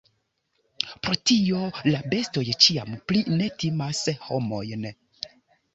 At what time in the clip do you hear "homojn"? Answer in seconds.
4.27-4.91